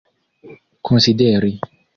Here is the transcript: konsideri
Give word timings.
konsideri 0.87 1.51